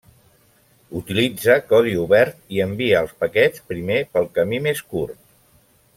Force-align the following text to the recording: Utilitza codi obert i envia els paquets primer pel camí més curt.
Utilitza 0.99 1.57
codi 1.73 1.93
obert 2.05 2.41
i 2.57 2.63
envia 2.67 3.03
els 3.05 3.13
paquets 3.25 3.65
primer 3.75 4.03
pel 4.17 4.29
camí 4.39 4.63
més 4.71 4.83
curt. 4.95 5.21